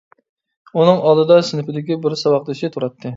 ئۇنىڭ 0.79 1.03
ئالدىدا 1.09 1.37
سىنىپىدىكى 1.49 1.99
بىر 2.07 2.17
ساۋاقدىشى 2.23 2.71
تۇراتتى. 2.77 3.07